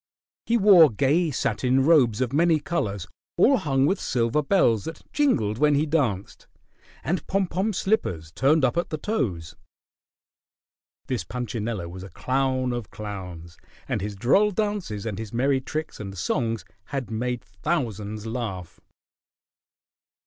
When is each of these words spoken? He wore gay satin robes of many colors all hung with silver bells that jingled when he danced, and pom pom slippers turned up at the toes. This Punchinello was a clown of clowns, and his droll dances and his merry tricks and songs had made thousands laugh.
He 0.47 0.57
wore 0.57 0.89
gay 0.89 1.29
satin 1.29 1.85
robes 1.85 2.21
of 2.21 2.33
many 2.33 2.59
colors 2.59 3.05
all 3.37 3.57
hung 3.57 3.85
with 3.85 3.99
silver 4.01 4.41
bells 4.41 4.85
that 4.85 5.03
jingled 5.13 5.59
when 5.59 5.75
he 5.75 5.85
danced, 5.85 6.47
and 7.03 7.27
pom 7.27 7.45
pom 7.45 7.71
slippers 7.71 8.31
turned 8.31 8.65
up 8.65 8.77
at 8.77 8.89
the 8.89 8.97
toes. 8.97 9.55
This 11.05 11.23
Punchinello 11.23 11.87
was 11.87 12.01
a 12.01 12.09
clown 12.09 12.73
of 12.73 12.89
clowns, 12.89 13.59
and 13.87 14.01
his 14.01 14.15
droll 14.15 14.49
dances 14.49 15.05
and 15.05 15.19
his 15.19 15.31
merry 15.31 15.61
tricks 15.61 15.99
and 15.99 16.17
songs 16.17 16.65
had 16.85 17.11
made 17.11 17.43
thousands 17.43 18.25
laugh. 18.25 18.79